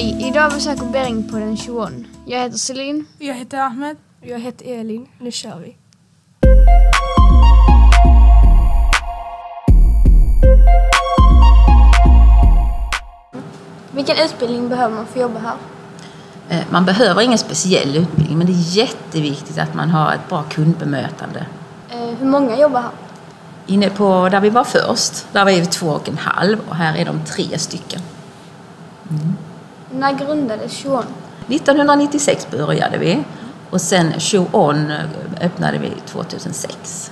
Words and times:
Idag 0.00 0.52
besöker 0.52 0.84
Bering 0.84 1.28
på 1.28 1.38
den 1.38 1.56
21. 1.56 1.92
Jag 2.26 2.40
heter 2.40 2.58
Celine. 2.58 3.04
Jag 3.18 3.34
heter 3.34 3.58
Ahmed. 3.58 3.96
Jag 4.20 4.38
heter 4.38 4.80
Elin. 4.80 5.06
Nu 5.18 5.30
kör 5.30 5.58
vi. 5.58 5.76
Vilken 13.90 14.16
utbildning 14.16 14.68
behöver 14.68 14.96
man 14.96 15.06
för 15.06 15.14
att 15.14 15.22
jobba 15.22 15.38
här? 15.38 15.56
Eh, 16.48 16.64
Man 16.70 16.84
behöver 16.84 17.22
ingen 17.22 17.38
speciell 17.38 17.96
utbildning 17.96 18.38
men 18.38 18.46
det 18.46 18.52
är 18.52 18.76
jätteviktigt 18.76 19.58
att 19.58 19.74
man 19.74 19.90
har 19.90 20.12
ett 20.12 20.28
bra 20.28 20.42
kundbemötande. 20.42 21.46
Eh, 21.90 22.18
hur 22.18 22.26
många 22.26 22.58
jobbar 22.58 22.80
här? 22.80 22.90
Inne 23.66 23.90
på 23.90 24.28
där 24.28 24.40
vi 24.40 24.50
var 24.50 24.64
först, 24.64 25.26
där 25.32 25.44
var 25.44 25.52
vi 25.52 25.66
två 25.66 25.86
och 25.86 26.08
en 26.08 26.18
halv 26.18 26.58
och 26.68 26.76
här 26.76 26.96
är 26.96 27.04
de 27.04 27.24
tre 27.24 27.58
stycken. 27.58 28.00
När 29.98 30.12
grundades 30.12 30.72
21? 30.72 31.04
1996 31.48 32.48
började 32.50 32.98
vi 32.98 33.24
och 33.70 33.80
sen 33.80 34.12
Show-On 34.12 34.92
öppnade 35.40 35.78
vi 35.78 35.90
2006. 36.06 37.10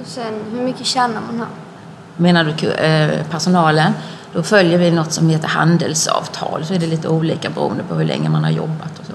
Och 0.00 0.06
sen, 0.06 0.34
hur 0.52 0.62
mycket 0.62 0.86
tjänar 0.86 1.20
man 1.20 1.38
här? 1.38 1.48
Menar 2.16 2.44
du 2.44 2.70
eh, 2.72 3.26
personalen, 3.30 3.92
då 4.32 4.42
följer 4.42 4.78
vi 4.78 4.90
något 4.90 5.12
som 5.12 5.28
heter 5.28 5.48
handelsavtal. 5.48 6.64
Så 6.64 6.74
är 6.74 6.78
det 6.78 6.86
lite 6.86 7.08
olika 7.08 7.50
beroende 7.50 7.84
på 7.84 7.94
hur 7.94 8.04
länge 8.04 8.28
man 8.28 8.44
har 8.44 8.50
jobbat 8.50 8.98
och 8.98 9.06
så. 9.06 9.12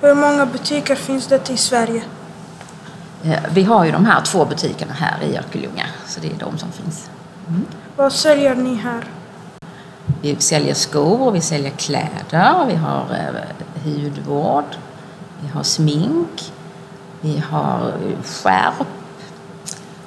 Hur 0.00 0.14
många 0.14 0.46
butiker 0.46 0.94
finns 0.94 1.26
det 1.26 1.50
i 1.50 1.56
Sverige? 1.56 2.02
Eh, 3.24 3.38
Vi 3.50 3.64
har 3.64 3.84
ju 3.84 3.92
de 3.92 4.06
här 4.06 4.20
två 4.20 4.44
butikerna 4.44 4.92
här 4.92 5.22
i 5.22 5.36
Örkelljunga, 5.36 5.86
så 6.06 6.20
det 6.20 6.26
är 6.26 6.38
de 6.38 6.58
som 6.58 6.72
finns. 6.72 7.10
Vad 7.96 8.12
säljer 8.12 8.54
ni 8.54 8.74
här? 8.74 9.04
Vi 10.22 10.36
säljer 10.38 10.74
skor, 10.74 11.30
vi 11.30 11.40
säljer 11.40 11.70
kläder, 11.70 12.66
vi 12.66 12.74
har 12.74 13.04
eh, 13.10 13.84
hudvård, 13.84 14.64
vi 15.42 15.48
har 15.48 15.62
smink, 15.62 16.52
vi 17.20 17.42
har 17.50 17.88
eh, 17.88 18.22
skärp. 18.24 18.86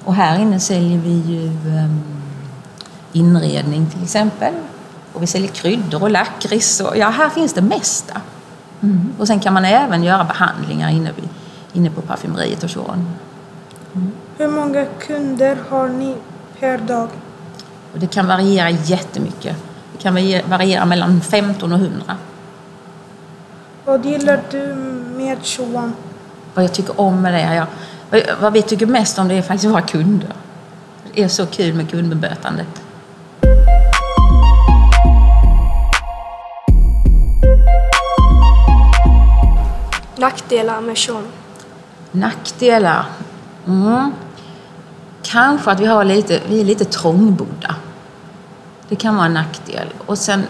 Och 0.03 0.15
här 0.15 0.39
inne 0.39 0.59
säljer 0.59 0.97
vi 0.97 1.13
ju 1.13 1.45
eh, 1.47 1.89
inredning 3.13 3.89
till 3.89 4.03
exempel. 4.03 4.53
Och 5.13 5.21
vi 5.23 5.27
säljer 5.27 5.49
kryddor 5.51 6.03
och 6.03 6.09
lakrits. 6.11 6.81
Ja, 6.95 7.09
här 7.09 7.29
finns 7.29 7.53
det 7.53 7.61
mesta. 7.61 8.21
Mm. 8.81 9.13
Och 9.19 9.27
sen 9.27 9.39
kan 9.39 9.53
man 9.53 9.65
även 9.65 10.03
göra 10.03 10.23
behandlingar 10.23 10.89
inne, 10.89 11.11
vid, 11.11 11.29
inne 11.73 11.89
på 11.89 12.01
parfymeriet 12.01 12.63
och 12.63 12.69
så. 12.69 12.95
Hur 14.37 14.47
många 14.47 14.85
kunder 14.85 15.57
har 15.69 15.87
ni 15.89 16.15
per 16.59 16.77
dag? 16.77 17.09
Och 17.93 17.99
det 17.99 18.07
kan 18.07 18.27
variera 18.27 18.69
jättemycket. 18.69 19.55
Det 19.91 19.97
kan 20.03 20.13
vari- 20.17 20.41
variera 20.49 20.85
mellan 20.85 21.21
15 21.21 21.71
och 21.73 21.79
100. 21.79 22.17
Vad 23.85 24.05
gillar 24.05 24.41
du 24.51 24.75
med 25.17 25.37
Showan? 25.45 25.93
Vad 26.53 26.63
jag 26.65 26.73
tycker 26.73 26.99
om 26.99 27.21
med 27.21 27.33
det, 27.33 27.55
ja. 27.55 27.65
vad- 28.09 28.41
vad 28.41 28.53
vi 28.53 28.61
tycker 28.61 28.85
mest 28.85 29.19
om 29.19 29.27
det 29.27 29.35
är 29.35 29.41
faktiskt 29.41 29.71
våra 29.73 29.81
kunder. 29.81 30.29
Det 31.13 31.23
är 31.23 31.27
så 31.27 31.45
kul 31.45 31.73
med 31.73 31.89
kundbemötandet. 31.91 32.81
Nackdelar 40.17 40.81
med 40.81 40.97
Sean. 40.97 41.27
Nackdelar? 42.11 43.05
Mm. 43.67 44.11
Kanske 45.21 45.71
att 45.71 45.79
vi, 45.79 45.85
har 45.85 46.03
lite, 46.03 46.39
vi 46.49 46.61
är 46.61 46.65
lite 46.65 46.85
trångbodda. 46.85 47.75
Det 48.89 48.95
kan 48.95 49.15
vara 49.15 49.25
en 49.25 49.33
nackdel. 49.33 49.87
Och 50.05 50.17
sen 50.17 50.43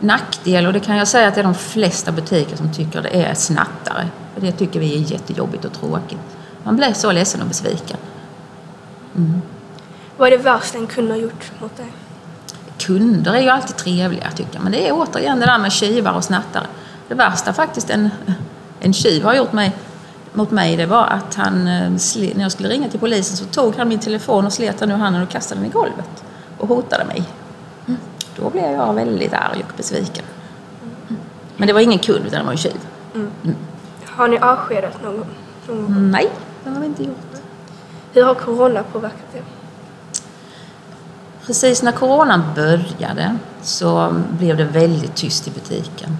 nackdel, 0.00 0.66
och 0.66 0.72
det 0.72 0.80
kan 0.80 0.96
jag 0.96 1.08
säga 1.08 1.28
att 1.28 1.34
det 1.34 1.40
är 1.40 1.44
de 1.44 1.54
flesta 1.54 2.12
butiker 2.12 2.56
som 2.56 2.72
tycker 2.72 3.02
det 3.02 3.24
är 3.24 3.34
snattare. 3.34 4.08
För 4.34 4.40
det 4.40 4.52
tycker 4.52 4.80
vi 4.80 4.94
är 4.94 5.12
jättejobbigt 5.12 5.64
och 5.64 5.72
tråkigt. 5.72 6.36
Man 6.62 6.76
blir 6.76 6.92
så 6.92 7.12
ledsen 7.12 7.42
och 7.42 7.48
besviken. 7.48 7.96
Vad 10.16 10.32
är 10.32 10.38
det 10.38 10.42
värsta 10.42 10.78
en 10.78 10.86
kund 10.86 11.10
har 11.10 11.16
gjort 11.16 11.52
mot 11.60 11.76
dig? 11.76 11.92
Kunder 12.78 13.34
är 13.34 13.40
ju 13.40 13.48
alltid 13.48 13.76
trevliga 13.76 14.30
tycker 14.30 14.54
jag. 14.54 14.62
Men 14.62 14.72
det 14.72 14.88
är 14.88 14.92
återigen 14.92 15.40
det 15.40 15.46
där 15.46 15.58
med 15.58 15.72
tjuvar 15.72 16.12
och 16.12 16.24
snattare. 16.24 16.66
Det 17.08 17.14
värsta 17.14 17.52
faktiskt 17.52 17.90
en, 17.90 18.10
en 18.80 18.92
tjuv 18.92 19.24
har 19.24 19.34
gjort 19.34 19.52
mig, 19.52 19.72
mot 20.32 20.50
mig 20.50 20.76
det 20.76 20.86
var 20.86 21.04
att 21.04 21.34
han, 21.34 21.66
eh, 21.66 21.90
när 22.34 22.42
jag 22.42 22.52
skulle 22.52 22.68
ringa 22.68 22.88
till 22.88 23.00
polisen 23.00 23.36
så 23.36 23.44
tog 23.44 23.76
han 23.76 23.88
min 23.88 23.98
telefon 23.98 24.46
och 24.46 24.52
slet 24.52 24.78
den 24.78 24.90
ur 24.90 24.96
handen 24.96 25.22
och 25.22 25.28
kastade 25.28 25.60
den 25.60 25.70
i 25.70 25.72
golvet. 25.72 26.24
Och 26.58 26.68
hotade 26.68 27.04
mig. 27.04 27.24
Mm. 27.86 28.00
Då 28.36 28.50
blev 28.50 28.72
jag 28.72 28.94
väldigt 28.94 29.32
arg 29.32 29.64
och 29.68 29.76
besviken. 29.76 30.24
Mm. 31.08 31.20
Men 31.56 31.66
det 31.66 31.72
var 31.72 31.80
ingen 31.80 31.98
kund 31.98 32.26
utan 32.26 32.38
det 32.38 32.44
var 32.44 32.52
en 32.52 32.58
tjuv. 32.58 32.80
Har 34.04 34.28
ni 34.28 34.38
avskedat 34.38 35.02
någon 35.02 35.24
någon? 35.70 36.10
Nej, 36.10 36.30
det 36.64 36.70
har 36.70 36.80
vi 36.80 36.86
inte 36.86 37.02
gjort. 37.02 37.16
Hur 38.12 38.24
har 38.24 38.34
corona 38.34 38.82
påverkat 38.82 39.34
er? 39.34 39.42
Precis 41.46 41.82
när 41.82 41.92
coronan 41.92 42.42
började 42.54 43.36
så 43.62 44.22
blev 44.38 44.56
det 44.56 44.64
väldigt 44.64 45.14
tyst 45.14 45.48
i 45.48 45.50
butiken. 45.50 46.16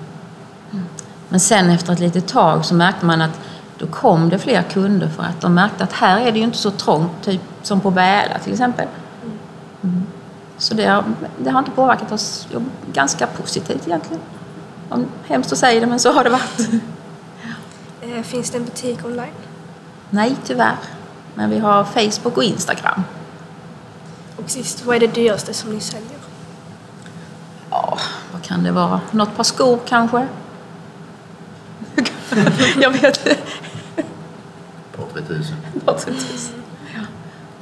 Men 1.29 1.41
sen 1.41 1.71
efter 1.71 1.93
ett 1.93 2.01
litet 2.01 2.29
tag 2.29 2.65
så 2.65 2.75
märkte 2.75 3.07
man 3.07 3.23
att 3.23 3.41
då 3.81 3.87
kom 3.87 4.29
det 4.29 4.39
fler 4.39 4.63
kunder 4.63 5.09
för 5.09 5.23
att 5.23 5.41
de 5.41 5.55
märkte 5.55 5.85
att 5.85 5.93
här 5.93 6.21
är 6.21 6.33
det 6.33 6.39
ju 6.39 6.45
inte 6.45 6.59
så 6.59 6.71
trångt, 6.71 7.23
typ 7.23 7.41
som 7.63 7.81
på 7.81 7.91
Bäla 7.91 8.39
till 8.39 8.53
exempel. 8.53 8.87
Mm. 9.83 10.07
Så 10.59 10.75
det 10.75 10.87
har, 10.87 11.05
det 11.39 11.51
har 11.51 11.59
inte 11.59 11.71
påverkat 11.71 12.13
oss 12.13 12.49
ganska 12.93 13.27
positivt 13.27 13.87
egentligen. 13.87 14.23
Om, 14.89 15.07
hemskt 15.27 15.53
att 15.53 15.59
säga 15.59 15.81
det, 15.81 15.87
men 15.87 16.01
så 16.01 16.13
har 16.13 16.25
det 16.25 16.31
varit. 16.31 16.71
Eh, 18.03 18.23
finns 18.23 18.51
det 18.51 18.59
en 18.59 18.65
butik 18.65 19.05
online? 19.05 19.33
Nej, 20.11 20.37
tyvärr. 20.45 20.77
Men 21.35 21.51
vi 21.51 21.59
har 21.59 21.85
Facebook 21.85 22.37
och 22.37 22.45
Instagram. 22.45 23.03
Och 24.37 24.51
sist, 24.51 24.85
vad 24.85 24.97
är 24.97 25.01
det 25.01 25.07
dyraste 25.07 25.55
som 25.55 25.71
ni 25.71 25.81
säljer? 25.81 26.19
Ja, 27.71 27.99
vad 28.33 28.43
kan 28.43 28.63
det 28.63 28.73
vara? 28.73 29.01
Något 29.11 29.37
par 29.37 29.45
skor 29.45 29.79
kanske? 29.89 30.27
jag 32.81 32.91
vet. 32.91 33.29
Par 35.01 35.21
3000. 35.21 35.57
Ett 35.77 35.87
par 35.87 35.95
tre 35.95 36.13
tusen. 36.13 36.55
Ja. 36.95 37.01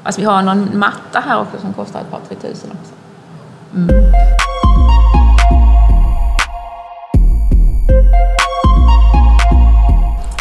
Alltså 0.02 0.20
vi 0.20 0.26
har 0.26 0.42
någon 0.42 0.78
matta 0.78 1.20
här 1.20 1.40
också 1.40 1.60
som 1.60 1.72
kostar 1.72 2.00
ett 2.00 2.10
par 2.10 2.20
tre 2.28 2.36
tusen 2.36 2.70
också. 2.70 2.92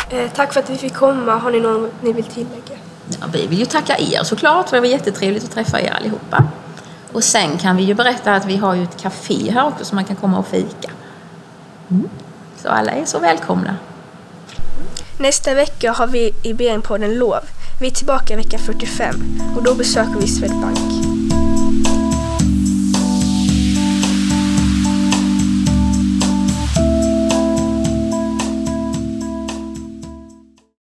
Eh, 0.10 0.32
tack 0.36 0.54
för 0.54 0.60
att 0.60 0.70
vi 0.70 0.78
fick 0.78 0.94
komma. 0.94 1.36
Har 1.36 1.52
ni 1.52 1.60
något 1.60 1.92
ni 2.02 2.14
vill 2.14 2.26
tillägga? 2.26 2.78
Ja, 3.10 3.28
vi 3.34 3.48
vill 3.48 3.60
ju 3.60 3.66
tacka 3.66 3.98
er 3.98 4.24
såklart, 4.24 4.70
för 4.70 4.78
det 4.78 4.82
var 4.82 4.88
jättetrevligt 4.88 5.44
att 5.44 5.52
träffa 5.52 5.82
er 5.82 5.92
allihopa. 5.92 6.44
Och 7.14 7.24
sen 7.24 7.58
kan 7.58 7.78
vi 7.78 7.84
ju 7.84 7.94
berätta 7.94 8.36
att 8.36 8.46
vi 8.46 8.58
har 8.58 8.74
ju 8.74 8.84
ett 8.84 9.02
café 9.02 9.52
här 9.52 9.68
också 9.68 9.86
som 9.86 9.96
man 9.96 10.06
kan 10.06 10.16
komma 10.16 10.40
och 10.40 10.48
fika. 10.48 10.92
Mm. 11.90 12.10
Så 12.58 12.70
alla 12.70 12.92
är 12.92 13.06
så 13.06 13.20
välkomna. 13.20 13.76
Nästa 15.20 15.54
vecka 15.54 15.92
har 15.92 16.08
vi 16.08 16.34
i 16.44 16.54
BN-podden 16.54 17.16
lov. 17.16 17.42
Vi 17.82 17.88
är 17.88 17.92
tillbaka 17.92 18.34
i 18.34 18.38
vecka 18.38 18.58
45 18.58 19.16
och 19.58 19.64
då 19.64 19.76
besöker 19.76 20.20
vi 20.22 20.28
Swedbank. 20.28 21.07